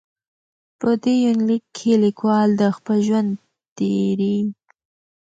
په 0.79 0.89
دې 1.03 1.13
یونلیک 1.25 1.63
کې 1.77 1.91
لیکوال 2.03 2.49
د 2.61 2.63
خپل 2.75 2.97
ژوند 3.07 3.31
تېرې. 3.77 4.37